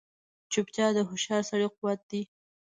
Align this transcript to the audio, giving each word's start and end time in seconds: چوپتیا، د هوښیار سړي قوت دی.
چوپتیا، 0.51 0.87
د 0.95 0.99
هوښیار 1.09 1.41
سړي 1.49 1.67
قوت 1.75 1.99
دی. 2.11 2.21